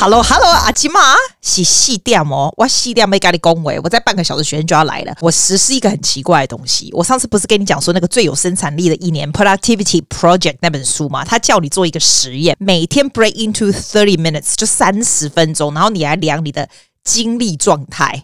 [0.00, 1.00] Hello Hello，阿基玛
[1.42, 5.12] 是细点哦，我细点没跟你恭维，我再半个小时学生就要来了。
[5.20, 11.24] 我实施一个很奇怪的东西，我上次不是跟你讲说那个最有生产力的一年 Productivity Project 那本书吗？
[11.24, 16.68] 他叫你做一个实验，每天 break into thirty minutes，就三十分钟，然后你来量你的
[17.02, 18.22] 精力状态。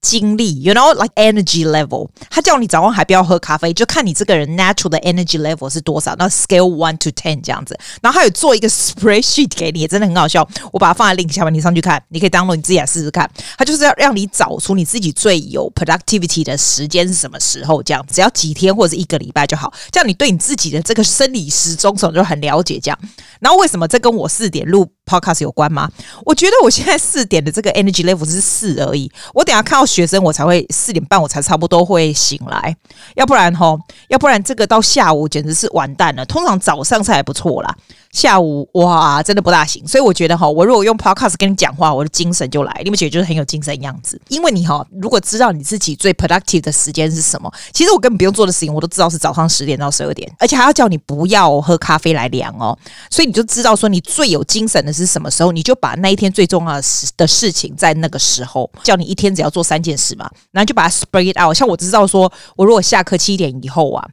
[0.00, 2.08] 精力，you know, like energy level。
[2.28, 6.14] 他叫你早上还不要喝咖啡，就看你这个人 natural 的 energy level 是多少。
[6.18, 7.78] 那 scale one to ten 这样子。
[8.00, 10.46] 然后他有做一个 spreadsheet 给你，真的很好笑。
[10.72, 13.30] 我把它放在 link 下面，你上去看，你可以登录你自己来试试看。
[13.58, 19.72] 他就是要让你找出你自己最有 productivity 的时间是什么时候，这样只要几天或者是一个礼拜就好。
[19.90, 22.80] 这样你对你自己的这个生理时钟什么就很了解。
[22.82, 22.98] 这样，
[23.40, 25.90] 然后为什么这跟我四点录 podcast 有关吗？
[26.24, 29.10] 我觉得我现在四点的这个 energy level 是四而已。
[29.34, 29.86] 我等下看到。
[29.90, 32.76] 学生我才会四点半我才差不多会醒来，
[33.16, 36.24] 要不然吼，要不然这个到下午简直是完蛋了。
[36.24, 37.74] 通常早上是还不错啦。
[38.12, 44.20] 下午哇，真的不大行，所以我觉得哈，我如果用 podcast 跟你讲话，我的精神就来，你们觉得就是很有精神样子。
[44.28, 52.76] 因为你哈，如果知道你自己最 productive 的时间是什么，其实我根本不用做的事情，我都知道是早上十点到十二点，而且还要叫你不要喝咖啡来量哦，
[53.10, 61.56] 所以你就知道说你最有精神的是什么时候，你就把那一天最重要的事的事情在那个时候，叫你一天只要做三件事嘛，然后就把它 spread it out。
[61.56, 64.04] 像我知道说，我如果下课七点以后啊。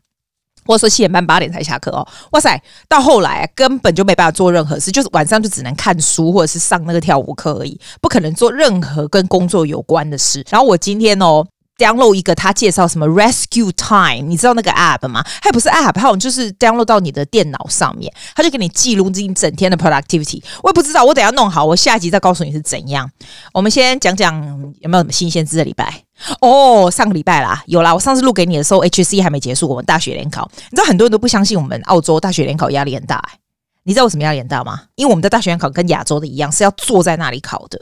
[0.67, 2.61] 或者说七点半八点才下课哦，哇塞！
[2.87, 10.45] 到后来啊，根本就没办法做任何事，就是晚上就只能看书或者是上那个跳舞课而已，不可能做任何跟工作有关的事。
[10.49, 11.47] 然后我今天哦。
[11.77, 15.23] download 一个他介绍什么 Rescue Time，你知道那个 app 吗？
[15.43, 20.41] 它也不是 app，它好像就是 download 到你的电脑上面，他就给你记录你整天的 productivity。
[20.63, 23.07] 我也不知道，我等下弄好，我下集再告诉你是怎样。
[23.53, 24.33] 我们先讲讲
[24.79, 26.06] 有没有什么新鲜事的礼拜
[26.41, 27.93] 哦，上个礼拜啦，有啦。
[27.93, 30.49] 我上次录给你的时候，HC 还没结束，我们大学联考。
[30.69, 33.39] 你知道很多人都不相信我们澳洲大学联考压力很大，欸，
[33.83, 34.83] 你知道为什么压力很大吗？
[34.95, 37.79] 因为我们的大学联考跟亚洲的一样，是要坐在那里考的。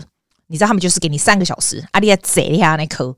[0.48, 3.16] 你知道他们就是给你三个小时，阿丽亚贼厉害那科。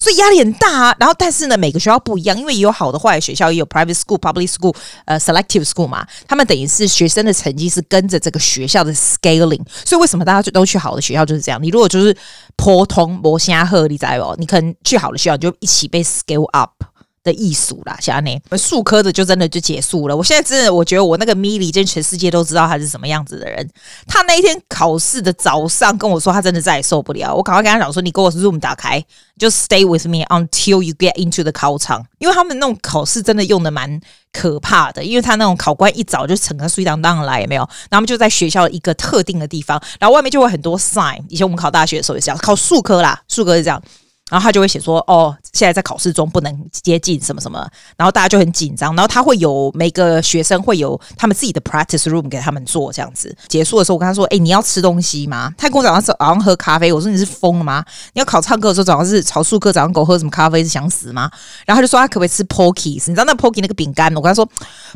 [0.00, 4.74] 所以压力很大啊，然后但是呢，每个学校不一样，因为也有好的坏的学校，也有 private school、public school，
[5.04, 11.62] 呃，selective school 嘛，他们等于是学生的成绩是跟着这个学校的 scaling，所以为什么大家都去好的学校就是这样？
[11.62, 12.16] 你如果就是
[12.56, 14.40] 普通摩虾赫你知道不？
[14.40, 16.79] 你可能去好的学校就一起被 scale up。
[17.22, 20.16] 的艺术啦，小安内，术科的就真的就结束了。
[20.16, 23.68] 我现在真的，我觉得我那个 Milly，真全世界都知道他是什么样子的人。
[24.06, 27.34] 他那一天考试的早上跟我说，他真的再也受不了。
[27.34, 29.04] 我赶快跟他讲说，你给我 Zoom 打开，
[29.38, 32.04] 就 Stay with me until you get into the 考场。
[32.18, 34.00] 因为他们那种考试真的用的蛮
[34.32, 37.60] 可怕的，因为他那种考官一早就整个睡当当来，有没有？
[37.60, 41.22] 然后他们就在学校一个特定的地方，然后外面就会很多 sign。
[41.28, 43.82] 以前我们考大学的时候也是这样，考术科啦，术科是这样。
[44.30, 47.68] 然后他就会写说：“哦，现在在考试中，不能接近什么什么。”
[47.98, 48.94] 然后大家就很紧张。
[48.96, 53.36] 然后他会有每个学生会有他们自己的 practice room 给他们做这样子。
[53.48, 56.92] 结束的时候，我跟他说：“哎，你要吃东西吗？”他跟我早上早上喝咖啡。
[56.92, 57.84] 我说：“你是疯了吗？
[58.14, 61.30] 你要考唱歌的时候早上是考术课，早上狗喝什么咖啡是想死吗？”
[61.66, 63.04] 然后他就说：“他可不可以吃 Pokies？
[63.08, 64.48] 你知道那 Pokies 那个饼干？”我跟他说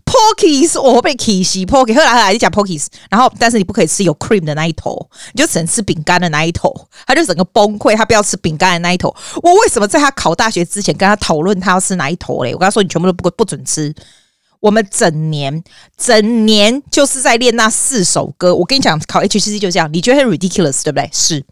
[0.05, 6.73] ：“Pokies，我被 kiss Pokies。”后来后来你讲 Pokies，然后但是你不可以吃有 cream 的那一头，你就只能吃饼干的那一头。
[7.07, 9.15] 他就整个崩溃，他不要吃饼干的那一头。
[9.43, 12.53] 我为什么在他考大学之前跟他讨论他要吃哪一坨嘞？
[12.53, 13.95] 我跟他说，你全部都不不准吃。
[14.61, 15.63] 我们整年
[15.97, 18.55] 整年就是在练那四首歌。
[18.55, 21.11] 我跟你讲，考 HCC 就这样，你觉得很 ridiculous 对不对？
[21.13, 21.45] 是，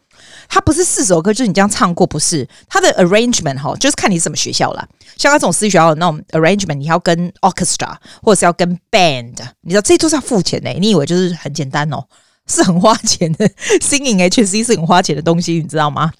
[0.48, 4.88] 他不是四首歌，就是你这样唱过，不是他的 arrangement 哈，就是看你什么学校了。
[5.18, 10.70] 像他这种私立学校那种 arrangement，你要跟 orchestra 或者是要跟 band，你知道这都是要付钱的。
[10.70, 12.02] 你以为就是很简单哦？
[12.46, 13.46] 是很花钱的。
[13.80, 16.10] Singing HCC 是很花钱的东西，你知道吗？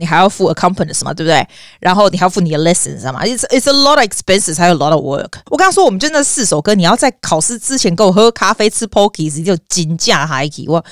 [0.00, 1.46] 你还要付 accompanist 嘛，对不对？
[1.78, 5.34] 然后你还要付你的 lessons，知道吗？It's it's a lot of expenses，还有 a lot of work。
[5.50, 10.82] 我刚刚说，我们就那四首歌，你要在考试之前给我喝咖啡、吃 Pokies，就金价还起哇，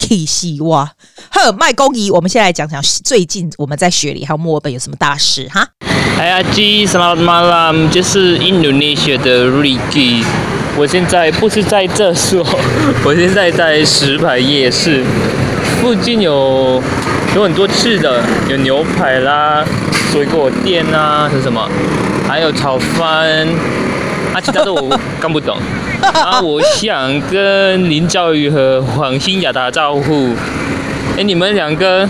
[0.00, 0.92] 气死哇！
[1.30, 5.64] 呵，卖公仪，我们先来讲讲最近我们在雪梨还有墨尔本有什么大事哈？
[6.18, 10.24] 哎呀，Selamat malam，就是印度尼西亚的 Ricky。
[10.76, 12.44] 我现在不是在这说，
[13.06, 15.04] 我现在在石牌夜市
[15.80, 16.82] 附近有。
[17.36, 18.18] 有很多吃的，
[18.48, 19.62] 有牛排啦、
[20.10, 21.68] 水果店啊，是什么？
[22.26, 23.28] 还有炒饭，
[24.32, 25.58] 啊，其他的我看不懂。
[26.00, 30.34] 啊，我想跟林兆宇和黄欣雅打招呼。
[31.18, 32.08] 哎，你们两个，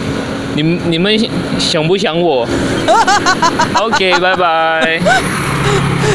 [0.55, 1.13] 你们你们
[1.59, 2.47] 想不想我？
[3.83, 5.01] OK，拜拜。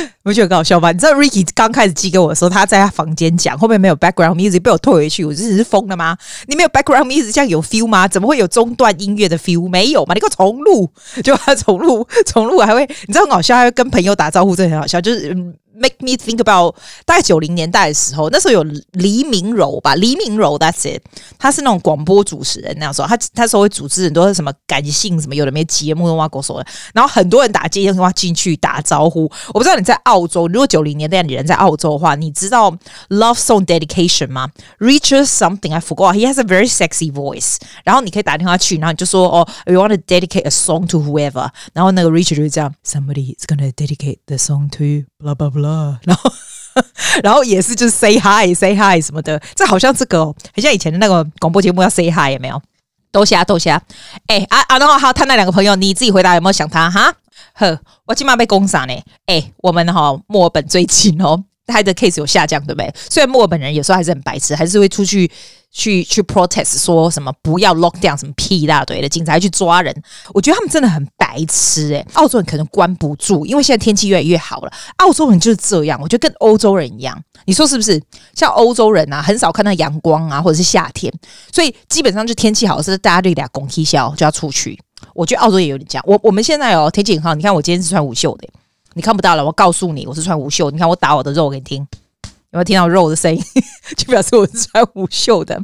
[0.24, 0.92] 我觉得很搞笑吧？
[0.92, 5.25] 你知道 Ricky 刚开始寄给我的时候，他在他房间讲，后面没有 background music，被我退回去。
[5.25, 6.18] 我真是疯了吗？
[6.48, 8.07] 你没有 background music，这样有 feel 吗？
[8.07, 9.68] 怎么会有中断音乐的 feel？
[9.69, 10.13] 没有嘛？
[10.13, 10.89] 你给我重录，
[11.24, 15.01] 就他重录，重录还会，你知道很好笑，还会跟朋友打招呼，真的很好笑。
[15.01, 15.36] 就是
[15.81, 16.75] make me think about
[17.05, 21.03] 大概九零年代的时候，那时候有黎明柔吧，黎明柔，that's it，
[21.38, 29.31] 他是那种广播主持人，那时候他他说会主持很多什么感性什么有的没节目的话，跟我说的，然后很多人打接电话进去打招呼。
[29.49, 32.70] 我不知道你在澳洲，如果九零年代你人在澳洲的话，你知道
[33.11, 34.50] love song dedication 吗？
[34.79, 36.14] Richard something I forgot.
[36.14, 37.56] He has a very sexy voice。
[37.85, 41.50] 然后你可以打电话去，然后你就说哦，you want to dedicate a song to whoever。
[41.75, 46.00] 然后那个 Richard 就会这样，somebody is gonna dedicate the song to blah blah 呃。
[46.03, 46.31] 然后
[47.23, 52.62] 然后也是就是 say hi say hi 什么的，这好像这个、哦，很像以前的那个广播节目要 say hi 有没有？
[53.12, 53.81] 豆虾豆虾，
[54.27, 57.13] 哎啊啊，然后还有，他那两个朋友，你自己回答有没有想他哈？
[57.53, 58.94] 呵，我起码被攻杀呢。
[59.25, 62.94] 哎，我们哈墨尔本最近哦，他的 case 有下降，对不对？
[63.09, 65.29] 虽然墨尔本人有时候还是很白痴，还是会出去
[65.71, 69.95] 去去 protest，说什么不要 lock down 什么屁一大堆的，警察去抓人。
[70.33, 72.06] 我觉得他们真的很白痴哎。
[72.13, 74.71] 澳洲人可能关不住，因为现在天气越来越好了。
[74.97, 78.01] 澳洲人就是这样，我觉得跟欧洲人一样，你说是不是？
[78.35, 81.12] 像欧洲人啊，很少看到阳光啊，或者是夏天，
[81.53, 84.77] 所以基本上就天气好是大家就俩拱气消就要出去。
[85.15, 86.03] 我觉得澳洲也有点这样。
[86.07, 87.33] 我我们现在哦，天气很好。
[87.33, 88.47] 你看我今天是穿无袖的，
[88.94, 89.46] 你看不到了。
[89.46, 90.70] 我告诉你，我是穿无袖。
[90.72, 91.80] 你看我打我的肉给你听，
[92.24, 93.44] 有没有听到肉的声音？
[93.96, 95.62] 就表示我是穿无袖的。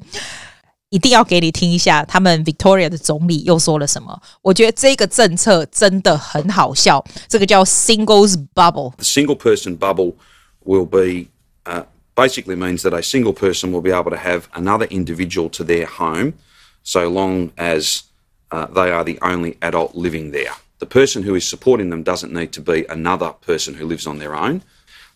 [0.90, 4.22] 一定要给你听一下，他们 Victoria 的总理又说了什么？
[4.42, 7.04] 我觉得这个政策真的很好笑。
[7.28, 8.92] 这个叫 Singles Bubble。
[8.96, 10.14] The single person bubble
[10.66, 11.28] will be,
[11.66, 11.84] uh,
[12.16, 15.86] basically means that a single person will be able to have another individual to their
[15.86, 16.34] home,
[16.84, 18.02] so long as
[18.50, 20.56] Uh, they are the only adult living there.
[20.80, 24.20] The person who is supporting them doesn't need to be another person who lives on
[24.20, 24.64] their own.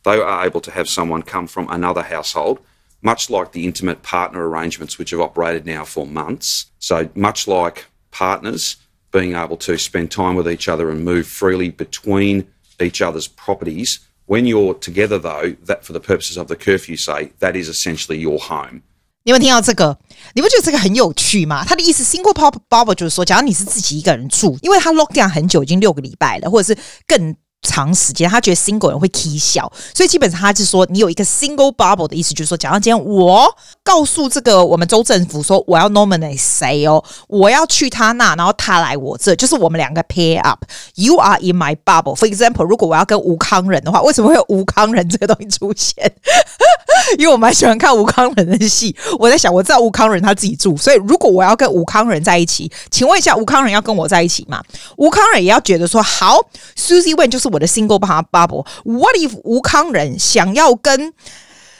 [0.03, 2.59] They are able to have someone come from another household,
[3.01, 6.71] much like the intimate partner arrangements which have operated now for months.
[6.79, 8.77] So, much like partners
[9.11, 12.47] being able to spend time with each other and move freely between
[12.79, 13.99] each other's properties.
[14.25, 18.17] When you're together, though, that for the purposes of the curfew, say that is essentially
[18.17, 18.83] your home.
[19.23, 19.97] 你有没有听到这个？
[20.33, 21.63] 你不觉得这个很有趣吗？
[21.65, 27.35] 他的意思，single pop bubble 就是说，假如你是自己一个人住，因为他 lock down 很久，已经六个礼拜了，或者是更。
[27.63, 33.45] 长时间，他觉得 single 人会起笑，所以基本上他是说，你有一个 single bubble 的意思，就是说，假如今天我
[33.83, 40.63] 告诉这个我们州政府说，我要 nominate 谁哦，我要去他那，然后他来我这，就是我们两个 pair up。
[40.95, 42.15] You are in my bubble。
[42.15, 46.11] For example，如果我要跟吴康仁的话，为什么会有吴康仁这个东西出现？
[47.17, 48.95] 因为我蛮喜欢看吴康仁的戏。
[49.19, 54.63] 我在想，我知道吴康仁他自己住，所以如果我要跟吴康仁在一起，请问一下，吴康仁要跟我在一起吗？
[54.97, 56.39] 吴康仁也要觉得说，好
[56.75, 57.51] ，Susie Wen 就是。
[57.51, 58.65] 我的 single bubble。
[58.85, 61.11] What if 吴康仁想要跟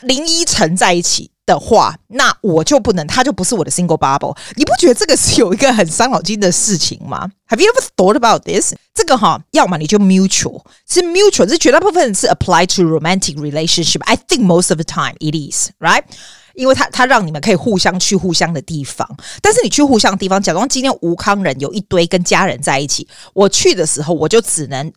[0.02, 4.36] 林依晨在一起的话，那我就不能，他就不是我的 single bubble。
[4.56, 8.74] 你不觉得这个是有一个很伤脑筋的事情吗？Have you ever thought about this？
[8.94, 14.02] 这个哈，要么你就 mutual，是 mutual，是绝大部分是 apply to romantic relationship。
[14.04, 16.04] I think most of the time it is，right？
[16.56, 19.08] 因为他他让你们可以互相去互相的地方，
[19.42, 24.92] 但是你去互相的地方，假装今天吴康仁有一堆跟家人在一起，我去的时候我就只能。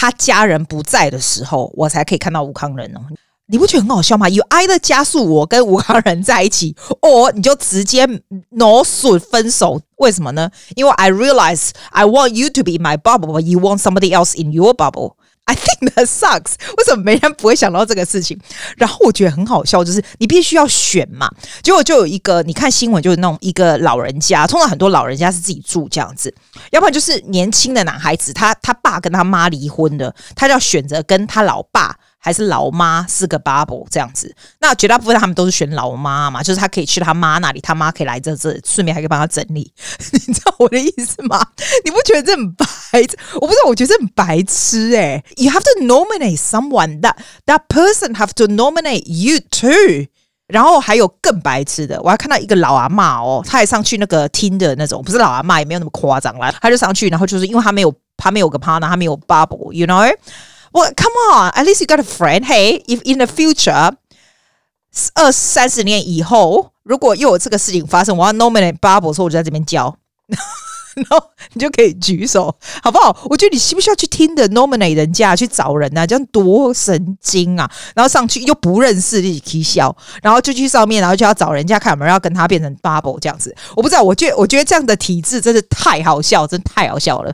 [0.00, 3.00] 他家人不在的时候，我才可以看到吴康仁哦。
[3.50, 8.06] 你不觉得很好笑吗？You either 加速我跟吴康仁在一起，or 你就直接
[8.50, 9.80] no 损分手。
[9.96, 10.50] 为什么呢？
[10.76, 14.52] 因为 I realize I want you to be my bubble, but you want somebody else in
[14.52, 15.14] your bubble.
[15.46, 16.56] I think that sucks。
[16.76, 18.38] 为什么没人不会想到这个事情？
[18.76, 21.26] 然后我觉得很好笑，就是你必须要选嘛。
[21.62, 26.34] 结果就有一个，你看新闻，就是那种一个老人家，通常很多老人家是自己住这样子，
[26.70, 31.96] 要不然就是年轻的男孩子，他他爸跟他妈离婚的，他就要选择跟他老爸。
[32.18, 39.72] 还是老妈是个 bubble 这样子，那绝大部分他们都是选老妈嘛，就是他可以去他妈那里，他妈可以来这这，顺便还可以帮他整理，
[40.12, 41.40] 你知道我的意思吗？
[41.84, 42.66] 你不觉得这很白？
[43.40, 50.08] 我不知道，我觉得这很白痴哎、You have to nominate someone that that person have to nominate you too。
[50.48, 60.10] 然后还有更白痴的，我还看到一个老阿妈哦，他还上去那个听的那种，不是老阿妈也没有那么夸张啦，他就上去，然后就是因为他没有他没有个 partner，他没有 bubble，you know。
[60.72, 62.44] 我 come on, at least you got a friend.
[62.44, 63.92] Hey, if in the future，
[65.14, 69.96] 二三十年以后，如果又有这个事情发生，我要 nominate bubble，所以我就在这边教，
[70.96, 71.22] 然后
[71.52, 73.16] 你就可以举手，好不好？
[73.30, 76.06] 我觉得你需不需要去听的 nominate 人家去找人啊？
[76.06, 77.70] 这样多神经啊！
[77.94, 83.54] 然后上去又不认识，一起笑，然后就去上面，然后就要找人家看有没有要跟他变成 bubble 这样子。
[83.76, 87.32] 我不知道，我觉得我觉得这样的体制真是太好笑，真的太好笑了。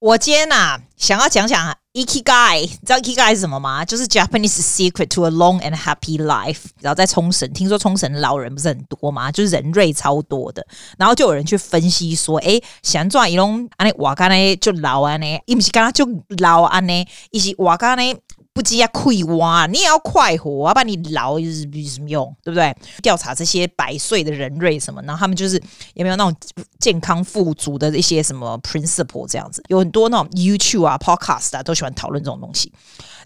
[0.00, 3.84] 我今天呐、啊，想要讲讲 Ikigai，你知道 Ikigai 是什么吗？
[3.84, 6.60] 就是 Japanese secret to a long and happy life。
[6.80, 9.30] 然后在冲绳，听说冲绳老人不是很多吗？
[9.30, 10.66] 就是人瑞超多的。
[10.96, 18.14] 然后就有人去分析说，哎，想做一龙安尼瓦干呢就老安呢，伊不是刚刚就老安呢，伊是瓦干呢。
[18.52, 22.36] 不急要快挖，你也要快活，要不然你老有什么用？
[22.42, 22.76] 对不对？
[23.00, 25.56] 调查这些百岁的人瑞什么，然后他们就是
[25.94, 26.36] 有没有那种
[26.78, 29.62] 健康富足的一些什么 principle 这样子？
[29.68, 32.72] 有很多那种 YouTube 啊、Podcast 啊，都喜欢讨论这种东西。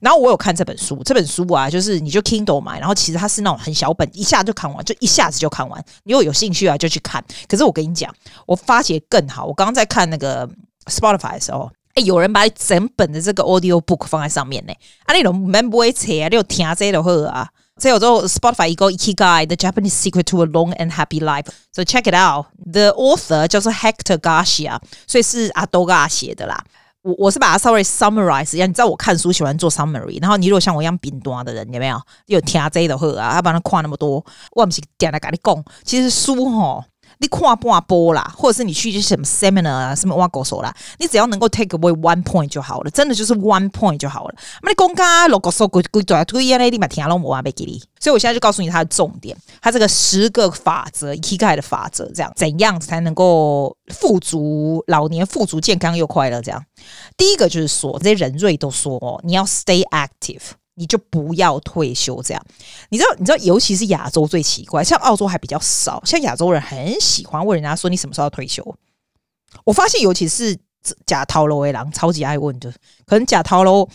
[0.01, 5.83] 然后我有看这本书，这本书啊，就是你就 Kindle 买，然后其实它是那种很小本，一下就看完，就一下子就看完。
[6.03, 7.25] 你如果有兴趣啊，就去看。
[7.49, 8.15] 可是我跟你讲，
[8.47, 9.47] 我发觉更好。
[9.47, 10.47] 我刚刚在看那个
[10.87, 11.71] Spotify 的时候。
[11.95, 14.73] 哎，有人把整本的这个 audio book 放在上面呢。
[15.07, 17.49] 啊，那种蛮不会扯啊，你有听这就好啊。
[17.77, 21.47] 所以有时候 Spotify 一个 Ikigai The Japanese Secret to a Long and Happy Life。
[21.73, 22.47] So check it out。
[22.73, 26.65] The author 叫做 Hector Garcia，所以是阿多嘎写的啦。
[27.03, 28.67] 我我是把它稍微 summarize 一下。
[28.67, 32.01] 你知道我看书喜欢做 summary，然后你如果像我一样饼端的人，有没有？
[32.27, 33.33] 有听这就好啊。
[33.33, 36.85] 他把它看那么多，我不是点来跟你讲，其实书吼。
[37.25, 44.35] 你看半波啦，或者是你去一些什么 seminar 啊，什么挖狗手啦，你只要能够 take away one point 就好了，真的就是 one point 就好了。
[44.63, 47.83] 那你公家老狗手鬼鬼对对呀，那立马听了我啊，被给你。
[47.99, 56.43] 所以我现在就告诉你它的重点，它这个十个法则，Ikigai 的法则，这样怎样才能够富足老年、富足健康又快乐？
[56.43, 56.63] 这样，
[57.17, 60.43] 第一个就是说，这些人瑞都说哦，你要 stay active。
[60.75, 62.47] 你就不要退休，这样
[62.89, 63.11] 你知道？
[63.19, 68.77] 你知道，尤其是亚洲最奇怪，像澳洲还比较少，像亚洲人很喜欢问人家说你什么时候要退休。
[69.65, 70.59] 我发现，尤其是
[71.07, 72.73] 假头路的人超级爱问的，
[73.07, 73.89] 可能假头路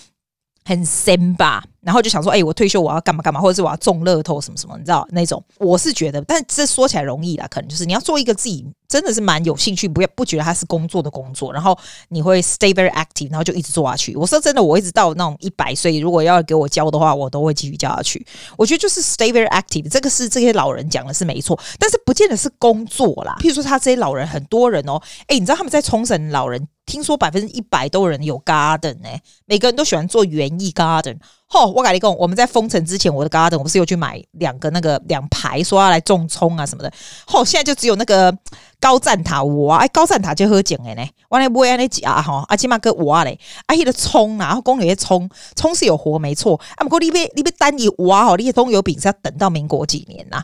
[0.64, 1.64] 很深吧。
[1.82, 5.44] 然后就想说，哎、我退休我要干嘛干嘛，或者是我要中乐透什么什么，你知道那种？
[5.58, 11.78] 我是觉得，但这说起来容易啦，可能就是你要做一个自己真的是蛮有兴趣，不要不觉得它是工作的工作，然后
[12.10, 14.16] 你会 stay very active，然后就一直做下去。
[14.16, 18.26] 我说真的，我一直到那种一百岁，如果要给我教的话，我都会继续教下去。
[18.58, 23.36] 我觉得就是 stay very active，这个是这些老人讲的是没错，但是不见得是工作啦。
[23.40, 31.18] 譬如说，他这些老人很多人哦，哎，你知道他们在冲绳老人，听说百分之一百都有人有 garden 呢、欸，每个人都喜欢做园艺 garden。
[31.46, 36.92] 吼、哦，我跟你讲，我们在封城之前，我的 garden 我不是有去买两个那个两排，说要来种葱啊什么的。
[37.28, 38.36] 吼、哦，现在就只有那个
[38.80, 41.08] 高赞塔哇，哎，高赞塔就喝井的呢。
[41.30, 46.60] 我来不会安尼夹哈，阿起码个哇嘞，阿迄个葱啊，然后公有些葱，葱是有活没错。
[46.76, 50.42] 啊，不过你别你别单一哇吼，你些葱油饼是要等到民国几年呐？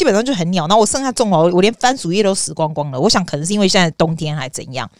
[0.00, 0.66] 基本上就很鸟。
[0.66, 2.98] 那我剩下种了，我连番薯叶都死光光了。
[2.98, 4.90] 我想可能是因为现在冬天还怎样。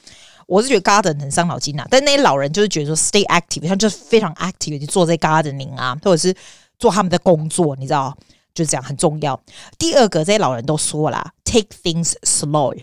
[0.47, 6.37] 我是觉得 garden 很伤脑筋呐，但那些老人就是觉得说 stay active，他就是非常 active 就做这 gardening 啊，或者是
[6.79, 8.15] 做他们的工作，你知道，
[8.53, 9.41] 就是这样很重要。
[9.79, 12.77] 第二个，这些老人都说了，take things slow，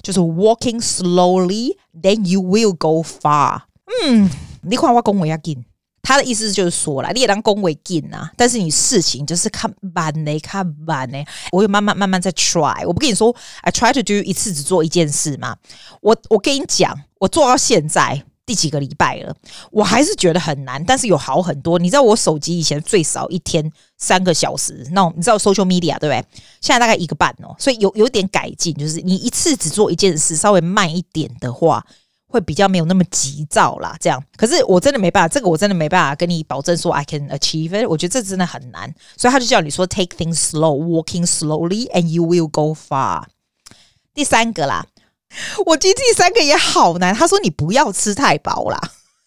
[0.00, 3.62] 就是 walking slowly，then you will go far。
[4.04, 4.30] 嗯，
[4.62, 5.64] 你看我讲我要紧。
[6.04, 11.24] 他的意思就是说啦，你也当恭维进啊，但是你事情就是看慢呢，看慢呢。
[11.50, 15.56] 我有慢慢慢慢在 try，我不跟你说，I try to do 一次只做一件事嘛。
[16.02, 19.34] 我我跟你讲，我做到现在第几个礼拜了，
[19.70, 21.78] 我还是觉得很难，但是有好很多。
[21.78, 26.22] 你知道我手机以前最少一天三个小时，那你知道 social media 对不对？
[26.60, 31.82] 现在大概一个半哦，所以有有点改进，就是你一次只做一件事，稍微慢一点的话。
[32.34, 34.20] 会比较没有那么急躁啦，这样。
[34.36, 37.86] 可是我真的没办法，这个我真的没办法跟你保证说 I can achieve it。
[37.88, 43.26] 我觉得这真的很难，所以他就叫你说 take things slow, walking slowly, and you will go far。
[44.12, 44.84] 第三个啦，
[45.64, 47.14] 我觉得第三个也好难。
[47.14, 48.80] 他说你不要吃太饱啦。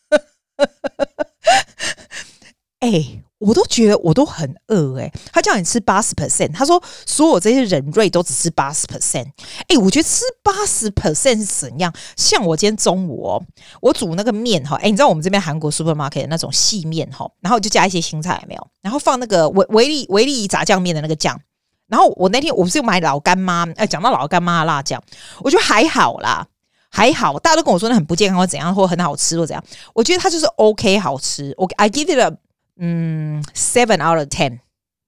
[2.81, 3.23] 哎、欸。
[3.39, 9.27] 我都觉得我都很饿诶、他叫你吃八十 percent，他说所有这些人瑞都只吃八十 percent。
[9.67, 11.93] 哎，我觉得吃八十 percent 是怎样？
[12.15, 13.43] 像我今天中午哦，
[13.81, 18.67] 我煮那个面哈，哎，你知道我们这边韩国 supermarket 的那种细面哈，然后就加一些青菜有没有？
[18.81, 21.39] 然后放那个维维力维力炸酱面的那个酱。
[21.87, 25.01] 然后我那天我不是有买老干妈，哎，讲到老干妈辣酱，
[25.41, 26.45] 我觉得还好啦，
[26.89, 27.39] 还好。
[27.39, 29.63] 大家都跟我说那很不健康或怎样，或很好吃或怎样，
[29.93, 31.53] 我觉得它就是 OK 好吃。
[31.57, 32.35] 我 I give it a
[32.77, 34.59] 嗯，seven out of ten，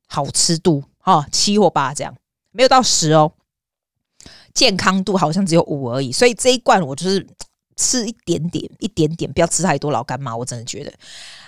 [0.08, 2.16] 好吃度哈，七或八这样，
[2.52, 3.34] 没有到十哦。
[4.54, 7.26] 健康度好像只有五而已，所以这一罐我就是
[7.78, 9.92] 吃一点点，一点点，不要吃太多。
[9.92, 10.92] 老干妈，我真的觉得。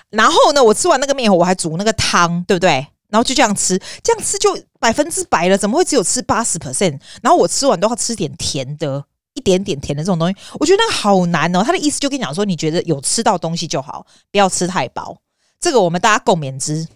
[0.09, 2.87] 然后呢，我吃完那个面，我还煮那个汤，对不对？
[3.09, 5.57] 然后就这样吃，这样吃就百分之百了。
[5.57, 6.97] 怎么会只有吃八十 percent？
[7.21, 11.63] 然后我吃完都要吃点甜的，一点点甜的这种东西，我觉得那个好难哦。
[11.63, 15.17] 他的意思就跟你讲说，你觉得有吃到东西就好，不要吃太饱。
[15.61, 16.87] 这个我们大家共勉之。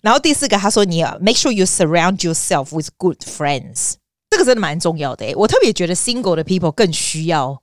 [0.00, 3.94] 然后第四个，他说你要 make sure you surround yourself with good friends，
[4.30, 5.32] 这个真的蛮重要的。
[5.36, 7.62] 我特别觉得 single 的 people 更需要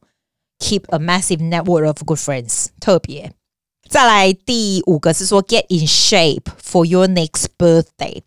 [0.60, 3.34] keep a massive network of good friends，特别。
[3.90, 8.24] 再来第五个是说 get in shape for your next birthday，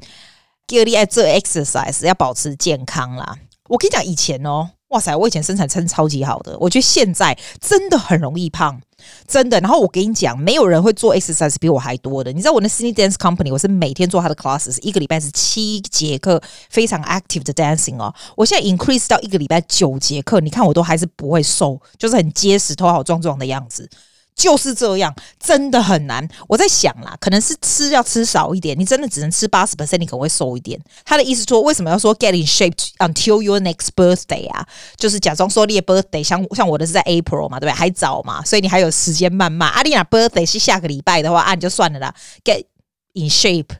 [0.66, 3.38] 第二例做 exercise 要保持健康啦。
[3.68, 8.80] 我跟你讲，以前哦，哇塞，我以前身材真超级好的，我觉得现在真的很容易胖。
[9.26, 12.32] 真的，然后我跟你讲，没有人会做 exercise 比我还多的。
[12.32, 18.14] 你知道我那 Sydney Dance Company，我是每天做他的 classes，一个礼拜是七节课，非常 active 的 dancing 哦。
[18.36, 23.88] 我现在 increase 到一个礼拜九节课，你看我都还是不会瘦，就是很结实、头好壮壮的样子。
[24.36, 26.28] 就是这样，真的很难。
[26.48, 30.78] 我在想啦，可能是吃要吃少一点，你真的只能吃八十 percent，你可能会瘦一点。
[31.04, 34.66] 他的意思说，为什么要说 get in shape until your next birthday 啊？
[34.96, 37.78] 就是假装说你的 birthday，像像我的是在 April 嘛，对不对？
[37.78, 39.70] 还早嘛，所以你还有时间慢慢。
[39.70, 42.14] 阿丽娜 birthday 是下个礼拜的话，啊，你就算了啦。
[42.44, 42.64] Get
[43.12, 43.70] in shape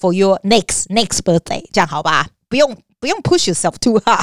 [0.00, 2.28] for your next next birthday，这样好吧？
[2.48, 4.22] 不用不用 push yourself too hard。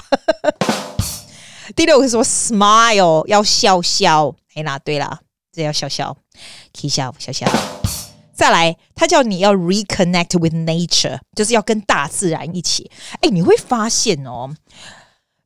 [1.75, 5.19] 第六个说 smile 要笑笑，哎啦，对啦。
[5.53, 6.17] 这要笑笑
[6.74, 7.48] ，，K 笑笑笑。
[8.33, 12.89] 再来，他叫你要 reconnect with nature，就是要跟大自然一起。
[13.22, 14.55] 哎，你会发现哦。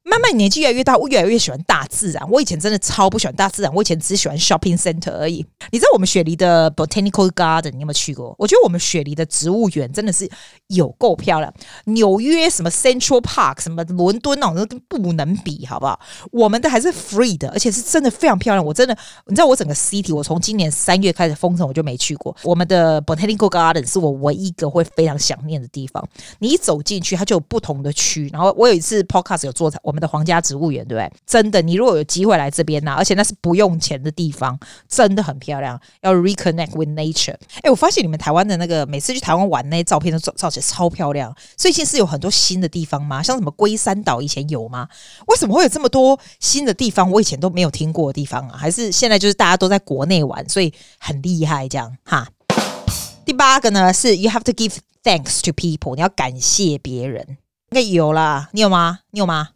[0.10, 2.26] 慢慢年纪越来越大，我越来越喜欢大自然。
[2.32, 5.46] 我以前真的超不喜欢大自然，我以前只喜欢 shopping center 而已。
[5.70, 8.34] 你知道我们雪梨的 botanical garden 你有没有去过？
[8.38, 10.30] 我觉得我们雪梨的植物园真的是
[10.68, 11.54] 有够漂亮。
[11.86, 16.00] 纽约什么 Central Park，什么伦敦那种都不能比，好不好？
[16.32, 18.66] 我们的还是 free 的，而且是真的非常漂亮。
[18.66, 22.34] 我真的，你知道我整个 city，我从今年三月开始封城，我就没去过。
[22.44, 26.02] 我们的 botanical garden 是我唯一一个会非常想念的地方。
[26.40, 28.30] 你一走进去，它就有不同的区。
[28.32, 31.12] 然后我有一次 podcast 有做我们们的皇家植物园，对不对？
[31.26, 35.80] 真的，你如果有机会来这边呢、而且那是不用钱的地方，真的很漂亮。
[36.02, 37.36] 要 reconnect with nature。
[37.64, 41.36] 哎，我发现你们台湾的那个每次去台湾玩那些照片都照照起来超漂亮。
[41.56, 43.24] 最近是有很多新的地方吗？
[43.24, 44.88] 像什么龟山岛以前有吗？
[45.28, 47.10] 为什么会有这么多新的地方？
[47.10, 48.58] 我以前都没有听过的地方啊？
[48.58, 52.28] 还是现在就是大家都在国内玩，所以很厉害这样哈？
[53.26, 57.38] 第八个呢是 you have to give thanks to people，你要感谢别人。
[57.72, 59.00] 应该有啦，你有吗？
[59.12, 59.50] 你有吗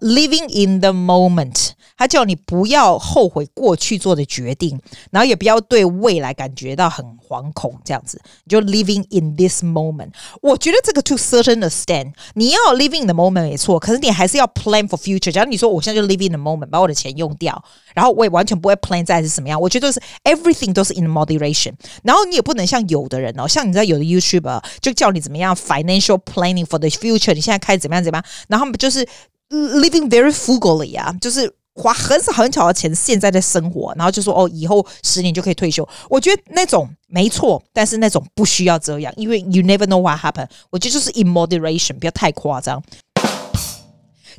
[0.00, 10.10] ？Living in the moment，他叫你不要后悔过去做的决定，然后也不要对未来感觉到很惶恐，这样子你就 living in this moment。
[10.40, 15.30] 我觉得这个 to certain extent，你要 living in the moment 没错，可是你还是要 plan for future。
[15.30, 17.62] 假如你说我现在就 living in the moment，把我的钱用掉，
[17.94, 21.74] 然后我也完全不会 plan 再是什么样，我觉得是 everything 都是 in moderation。
[22.02, 29.06] 然后你也不能像有的人哦，像你知道有的 YouTuber 就叫你怎么样 financial planning for the future，你现在开始怎么样怎么样，然后就是。
[29.50, 35.86] Living very frugally 啊，就是花很少很少的钱，现在的生活，然后就说哦，以后十年就可以退休。
[36.08, 40.46] 我觉得那种没错，但是那种不需要这样，因为 you never know what happen。
[40.70, 42.80] 我觉得就是 in moderation，不要太夸张。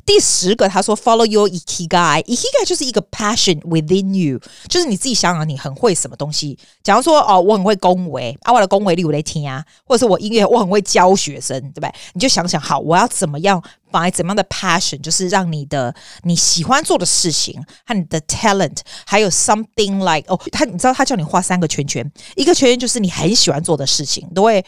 [0.04, 6.58] 第十个，他说 Follow your ikigai，ikigai 就是一个 passion within you，就是你自己想想你很会什么东西。
[6.82, 11.94] 假如说哦，我很会恭维，啊，我的恭维例如来听啊，或者是我音乐我很会教学生，对不对？
[12.14, 13.62] 你就想想好，我要怎么样
[13.92, 24.64] 把怎么样的 passion，就是让你的你喜欢做的事情和你的 talent，还有 something like 哦，他你知道他叫你画三个圈圈，一个圈圈就是你很喜欢做的事情，都会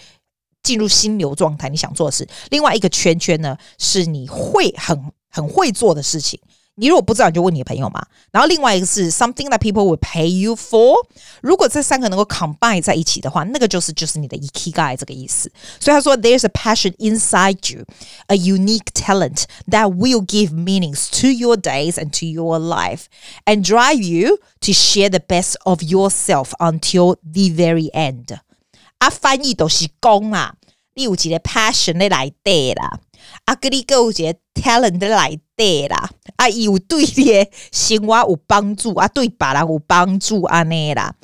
[0.63, 2.27] 进入心流状态，你想做的事。
[2.51, 5.13] 另外一个圈圈呢，是你会很。
[5.35, 6.39] 很会做的事情，
[6.77, 8.07] 你如果不知道，你就问你的朋友嘛。
[8.31, 10.95] 然后另外一个是 something that people will pay you for。
[11.41, 15.51] 如果这三个能够 combine 在一起的话，那个就是就是你的 ikigai 这个意思。
[15.81, 17.85] 所以他说，there's a passion inside you,
[18.29, 23.07] a unique talent that will give meanings to your days and to your life,
[23.45, 28.39] and drive you to share the best of yourself until the very end。
[28.99, 30.55] 啊，翻译都是讲啊，
[30.95, 33.01] 你有几个 passion 的来对啦。
[33.45, 41.15] 啊，跟你有一个 talent 来对啦，啊，有对你的生活有帮助，啊，对别人有帮助安尼啦，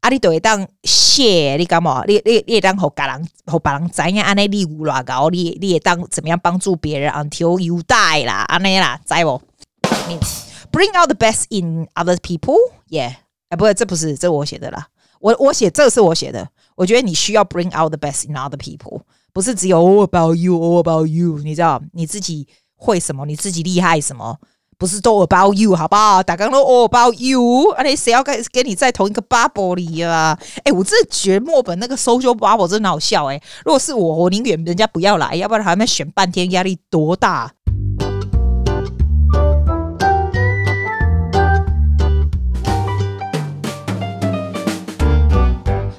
[0.00, 2.04] 啊，你就会当谢，你干嘛？
[2.06, 9.40] 你你你会当互别人互别人知影安尼你有偌高，你你会当怎么样帮助别人？Until you die 啦，安尼啦，知无
[9.82, 12.56] ？Means bring out the best in other people.
[12.88, 13.16] Yeah，
[13.48, 14.88] 哎，不，这不是，这我写的啦。
[15.20, 16.48] 我我写，这是我写的。
[16.76, 19.00] 我觉得你需要 bring out the best in other people。
[19.38, 24.36] 不是只有 all about you, all about you，你知道你自己会什么，你自己厉害什么，
[24.76, 26.20] 不是都 about you 好不好？
[26.20, 30.36] 大家都 all about you，而且谁要跟跟你在同一个 bubble 里啊？
[30.64, 37.52] 哎，我真的觉得墨本那个 social bubble 真的好笑哎、如果是我，我宁愿人家不要来，要不然还要选半天，压力多大。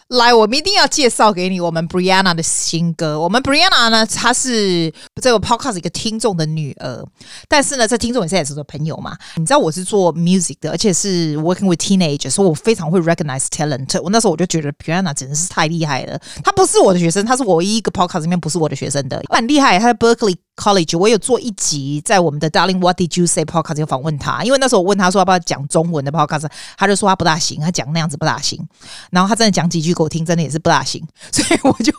[0.10, 3.20] 来，我们一定要介绍给你我们 Brianna 的新歌。
[3.20, 4.92] 我们 Brianna 呢，她是
[5.22, 7.06] 这个 Podcast 一个听众的女儿，
[7.48, 9.16] 但是呢，这听众也是也是我的朋友嘛。
[9.36, 14.02] 你知道我是做 music 的，而且是 working with teenagers，所以我非常会 recognize talent。
[14.02, 16.20] 我那时候我就觉得 Brianna 真的是太厉害了。
[16.44, 19.78] 她不是我的学生，她是我唯一一个 Podcast 里面不是我的学生的，她很厉害。
[19.78, 28.60] 她在 Berkeley College，我有做一集在我们的 Darling What Did You Say Podcast 有访问他，因为那时候我问他说要不要讲中文的 Podcast，他就说他不大行，他讲那样子不大行。
[29.12, 30.04] 然后他真的讲几句给。
[30.04, 31.94] 我听真的也是不大行， 所以我就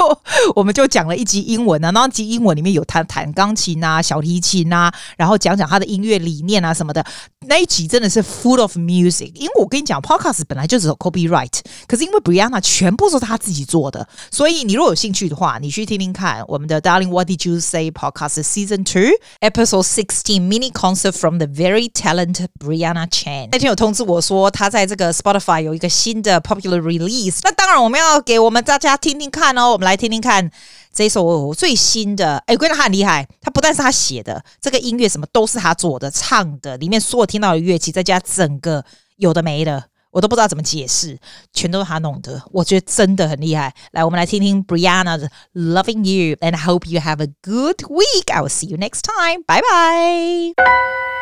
[0.56, 7.04] 我们就讲了一集英文啊，然后集英文里面有弹弹钢琴啊、小提琴啊，然后讲讲他的音乐理念啊什么的。
[7.46, 19.12] 那一集真的是 full of music，因为我跟你讲，podcast 本来就只有 copyright，可是因为 Brianna 全部都是他自己做的，所以你如果有兴趣的话，你去听听看我们的 Darling What Did You Say Podcast Season Two
[19.40, 23.48] Episode Sixteen Mini Concert from the Very Talented Brianna Chan。
[23.52, 30.50] 那天有通知我说他在这个 Spotify 有一个新的 popular release，那当然我们要给我们大家听听看哦，我们来听听看。
[30.92, 33.24] 这一首最新的，哎，我觉得他很厉害。
[33.40, 38.84] 他不但是他写的，这个音乐什么都是他做的、唱的，里面所有听到的乐器，再加整个
[39.16, 41.18] 有的没的，我都不知道怎么解释，
[41.52, 42.42] 全都是他弄的。
[42.52, 43.72] 我觉得真的很厉害。
[43.92, 48.32] 来，我们来听听 Brianna 的 Loving You，and hope you have a good week.
[48.32, 49.42] I will see you next time.
[49.46, 51.19] Bye bye.